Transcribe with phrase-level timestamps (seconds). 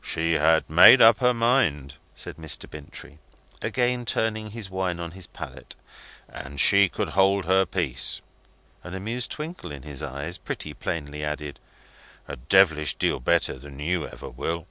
[0.00, 2.66] "She had made up her mind," said Mr.
[2.70, 3.18] Bintrey,
[3.60, 5.76] again turning his wine on his palate,
[6.26, 8.22] "and she could hold her peace."
[8.82, 11.60] An amused twinkle in his eyes pretty plainly added
[12.26, 14.66] "A devilish deal better than you ever will!"